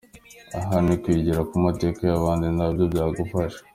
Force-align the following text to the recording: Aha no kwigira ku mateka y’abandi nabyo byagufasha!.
Aha 0.59 0.77
no 0.85 0.93
kwigira 1.01 1.41
ku 1.49 1.55
mateka 1.65 1.99
y’abandi 2.05 2.47
nabyo 2.57 2.83
byagufasha!. 2.91 3.59